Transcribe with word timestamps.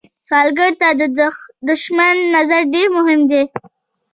سوالګر 0.27 0.71
ته 0.81 0.87
د 1.67 1.69
شتمن 1.81 2.15
نظر 2.35 2.61
ډېر 2.73 2.87
مهم 2.97 3.21
دی 3.31 3.43